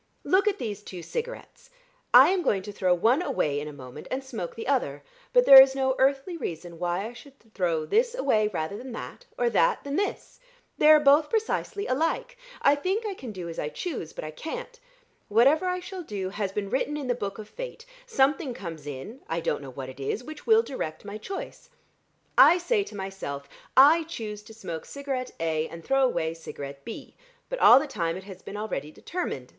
Look 0.23 0.47
at 0.47 0.57
these 0.57 0.81
two 0.81 1.03
cigarettes! 1.03 1.69
I 2.11 2.29
am 2.29 2.41
going 2.41 2.63
to 2.63 2.71
throw 2.71 2.91
one 2.91 3.21
away 3.21 3.59
in 3.59 3.67
a 3.67 3.71
moment, 3.71 4.07
and 4.09 4.23
smoke 4.23 4.55
the 4.55 4.65
other, 4.67 5.03
but 5.31 5.45
there 5.45 5.61
is 5.61 5.75
no 5.75 5.93
earthly 5.99 6.35
reason 6.35 6.79
why 6.79 7.05
I 7.07 7.13
should 7.13 7.37
throw 7.53 7.85
this 7.85 8.15
away 8.15 8.47
rather 8.47 8.75
than 8.79 8.93
that, 8.93 9.27
or 9.37 9.47
that 9.51 9.83
than 9.83 9.97
this: 9.97 10.39
they 10.79 10.89
are 10.89 10.99
both 10.99 11.29
precisely 11.29 11.85
alike. 11.85 12.35
I 12.63 12.73
think 12.73 13.05
I 13.05 13.13
can 13.13 13.31
do 13.31 13.47
as 13.47 13.59
I 13.59 13.69
choose, 13.69 14.11
but 14.11 14.23
I 14.23 14.31
can't. 14.31 14.79
Whatever 15.27 15.67
I 15.67 15.79
shall 15.79 16.01
do, 16.01 16.29
has 16.29 16.51
been 16.51 16.71
written 16.71 16.97
in 16.97 17.05
the 17.05 17.13
Book 17.13 17.37
of 17.37 17.47
Fate; 17.47 17.85
something 18.07 18.55
comes 18.55 18.87
in 18.87 19.19
I 19.29 19.39
don't 19.39 19.61
know 19.61 19.69
what 19.69 19.87
it 19.87 19.99
is 19.99 20.23
which 20.23 20.47
will 20.47 20.63
direct 20.63 21.05
my 21.05 21.19
choice. 21.19 21.69
I 22.39 22.57
say 22.57 22.83
to 22.85 22.95
myself, 22.97 23.47
'I 23.77 24.05
choose 24.05 24.41
to 24.45 24.53
smoke 24.55 24.85
cigarette 24.85 25.29
A 25.39 25.67
and 25.67 25.85
throw 25.85 26.03
away 26.03 26.33
cigarette 26.33 26.83
B,' 26.83 27.13
but 27.49 27.59
all 27.59 27.79
the 27.79 27.85
time 27.85 28.17
it 28.17 28.23
has 28.23 28.41
been 28.41 28.57
already 28.57 28.89
determined. 28.89 29.49